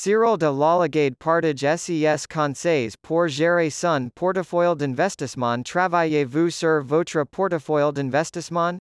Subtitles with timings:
[0.00, 7.92] Cyril de Lalagade partage ses conseils pour gérer son portefeuille d'investissement Travaillez-vous sur votre portefeuille
[7.92, 8.78] d'investissement?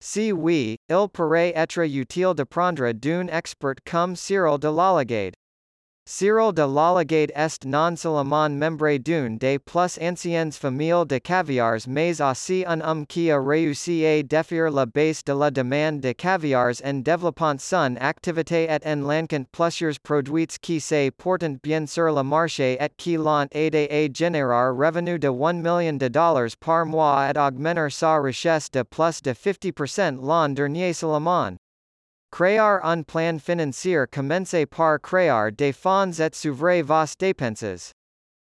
[0.00, 5.34] Si oui, il pourrait être utile de prendre d'un expert comme Cyril de Lalagade.
[6.10, 12.22] Cyril de Lalagade est non seulement membre d'une des plus anciennes familles de caviars mais
[12.22, 16.80] aussi un homme qui a réussi à défier la base de la demande de caviars
[16.82, 22.22] en développant son activité et en lançant plusieurs produits qui se portent bien sur le
[22.22, 27.28] marché et qui l'ont aidé à générer revenu de 1 million de dollars par mois
[27.28, 31.58] et augmenter sa richesse de plus de 50% l'an dernier seulement.
[32.30, 37.92] Créer un plan financier commencé par créer des fonds et suivre vos dépenses.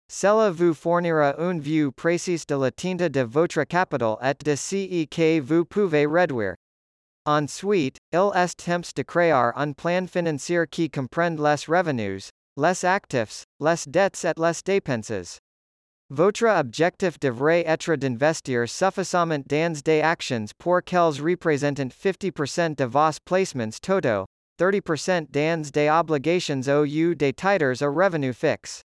[0.07, 5.05] Cela vous fournira une vue précise de la tinta de votre capital et de ce
[5.07, 6.55] que vous pouvez réduire.
[7.25, 13.43] Ensuite, il est temps de créer un plan financier qui comprend les revenus, les actifs,
[13.59, 15.39] les dettes et les dépenses.
[16.15, 23.19] Votre objectif devrait être d'investir suffisamment dans des actions pour qu'elles représentent 50% de vos
[23.25, 24.27] placements totaux,
[24.59, 28.83] 30% dans des obligations ou des titres à revenu fixe.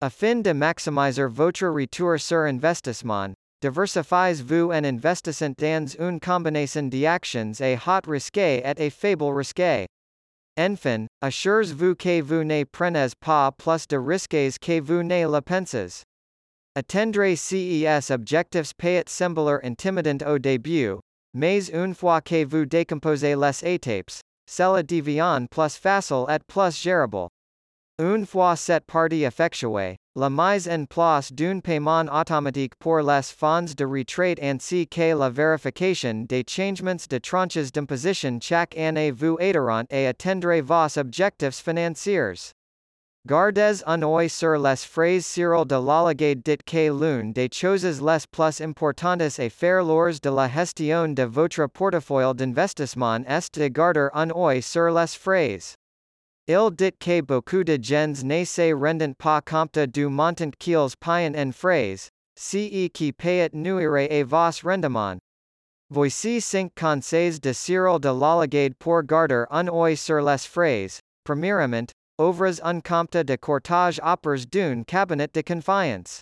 [0.00, 7.74] Afin de maximiser votre retour sur investissement, diversifiez-vous en investissant dans une combinaison d'actions à
[7.74, 9.88] haut risque et à faible risque.
[10.56, 16.04] Enfin, assurez-vous que vous ne prenez pas plus de risques que vous ne le pensez.
[16.74, 20.98] Attendre ces objectifs peut sembler intimidant au début,
[21.34, 27.28] mais une fois que vous décomposez les étapes, cela devient plus facile et plus gérable.
[27.98, 33.74] Une fois cette partie effectuée, la mise en place d'un paiement automatique pour les fonds
[33.76, 39.84] de retraite ainsi que la vérification des changements de tranches d'imposition chaque année vous aideront
[39.90, 42.54] à atteindre vos objectifs financiers.
[43.24, 48.26] Gardez un œil sur les phrases Cyril de Lalagade dit que l'une des choses les
[48.32, 54.08] plus importantes à faire lors de la gestion de votre portefeuille d'investissement est de garder
[54.12, 55.76] un œil sur les phrases.
[56.48, 61.38] Il dit que beaucoup de gens ne se rendent pas compte du montant qu'ils paient
[61.38, 65.20] en phrase, ce qui peut nuire à vos rendements.
[65.90, 70.98] Voici cinq conseils de Cyril de Lalagade pour garder un œil sur les phrases.
[71.22, 71.86] Premièrement,
[72.22, 76.20] Ouvres un compte de courtage auprès d'un cabinet de confiance.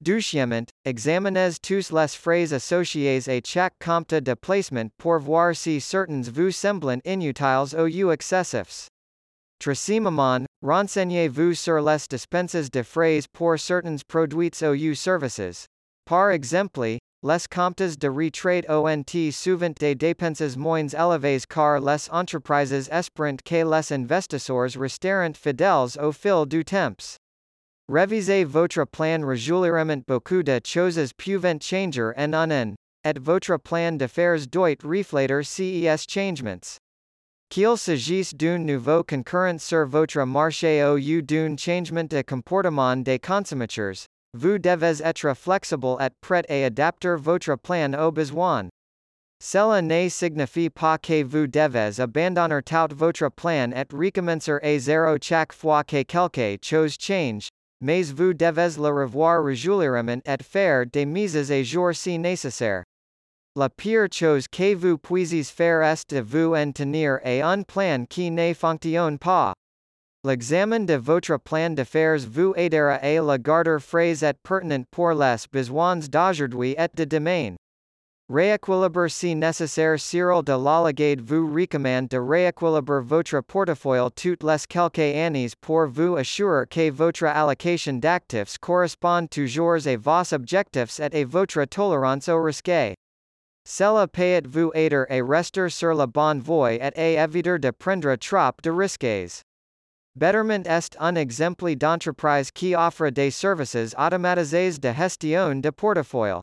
[0.00, 6.22] Deuxièmement, examinez tous les frais associées à chaque compte de placement pour voir si certains
[6.22, 8.88] vous semblent inutiles ou excessifs.
[9.60, 15.66] Troisièmement, renseignez-vous sur les dispenses de frais pour certains produits ou services.
[16.06, 22.88] Par exemple, Les comptes de retraite ont souvent des dépenses moins élevées car les entreprises
[22.92, 27.18] espèrent que les investisseurs resteront fidèles au fil du temps.
[27.88, 32.74] Révisez votre plan régulièrement beaucoup de choses peuvent changer en un an,
[33.04, 36.78] et votre plan d'affaires doit refléter ces changements.
[37.50, 44.06] Qu'il s'agisse d'un nouveau concurrent sur votre marché ou d'un changement de comportement des consommateurs,
[44.34, 48.68] Vous devez être flexible et prêt à adapter votre plan aux besoins.
[49.40, 55.16] Cela ne signifie pas que vous devez abandonner tout votre plan et recommencer à zéro
[55.22, 57.48] chaque fois que quelque chose change,
[57.80, 62.82] mais vous devez le revoir régulièrement et faire des mises à jour si nécessaire.
[63.56, 68.04] La pire chose que vous puissiez faire est de vous en tenir à un plan
[68.06, 69.54] qui ne fonctionne pas.
[70.24, 75.46] L'examen de votre plan d'affaires vous aidera à la garder phrase et pertinent pour les
[75.52, 77.54] besoins d'aujourd'hui et de demain.
[78.28, 84.98] Rééquilibre si nécessaire Cyril de Lalagade vous recommande de rééquilibrer votre portefeuille toutes les quelques
[84.98, 91.24] années pour vous assurer que votre allocation d'actifs correspond toujours à vos objectifs et à
[91.24, 92.96] votre tolérance au risque.
[93.64, 98.16] Cela peut vous aider à rester sur la bonne voie et à éviter de prendre
[98.16, 99.46] trop de risques.
[100.18, 106.40] Betterment est un exemple d'entreprise qui offre des services automatisés de gestion de portefeuille.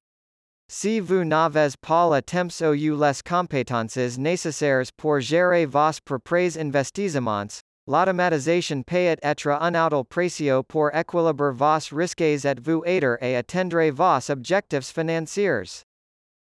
[0.70, 7.62] Si vous n'avez pas le temps ou les compétences nécessaires pour gérer vos propres investissements,
[7.86, 13.90] l'automatisation peut être un outil précieux pour équilibrer vos risques et vous aider à atteindre
[13.92, 15.84] vos objectifs financiers.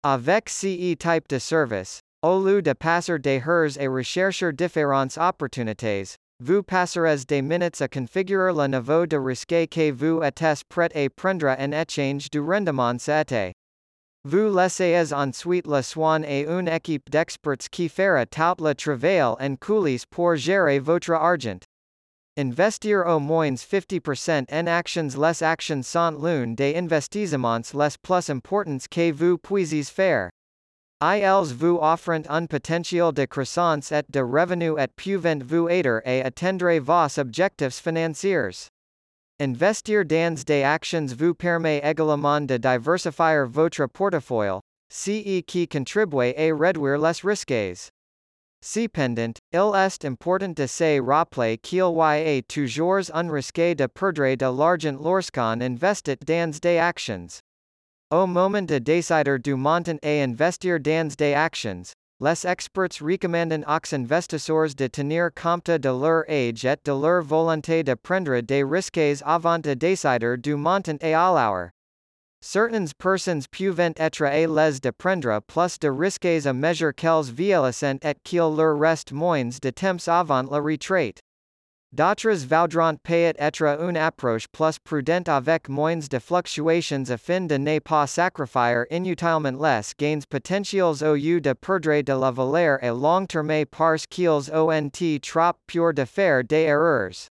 [0.03, 6.17] Avec ce type de service, au lieu de passer des heures à rechercher différentes opportunités,
[6.45, 11.09] Vous passerez des minutes à configurer le niveau de risque que vous êtes prêt à
[11.09, 13.33] prendre en échange du rendement cet
[14.25, 19.55] Vous laissez ensuite le soin à une équipe d'experts qui fera tout le travail en
[19.55, 21.61] coulisses pour gérer votre argent.
[22.37, 28.85] Investir au moins 50% en actions les actions sont l'une des investissements les plus importants
[28.91, 30.29] que vous puissiez faire.
[31.05, 36.25] Ils vous offrent un potentiel de croissance et de revenus et pouvant vous aider à
[36.25, 38.69] atteindre vos objectifs financiers.
[39.37, 46.55] Investir dans des actions vous permet également de diversifier votre portefeuille, ce qui contribue à
[46.55, 47.91] réduire les risques.
[48.61, 54.37] Cependant, il est important de se rappeler qu'il y a toujours un risque de perdre
[54.37, 57.42] de l'argent lorsqu'on investit dans des actions.
[58.11, 64.75] Moment de décider du montant à investir dans des actions, les experts recommandent aux investisseurs
[64.75, 69.57] de tenir compte de leur âge et de leur volonté de prendre des risques avant
[69.57, 71.71] de décider du montant à allouer.
[72.39, 77.83] Certaines personnes peuvent être à l'aise de prendre plus de risques à mesure qu'elles vieillissent
[77.83, 81.19] et qu'il leur reste moins de temps avant la retraite.
[81.95, 87.77] D'autres voudront peut être une approche plus prudente avec moins de fluctuations afin de ne
[87.77, 93.65] pas sacrifier inutilement les gains potentiels au de perdre de la valeur à long terme
[93.69, 97.29] parce qu'ils ont trop peur de faire des erreurs.